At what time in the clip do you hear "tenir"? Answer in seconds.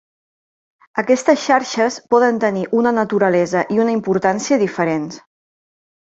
2.43-2.63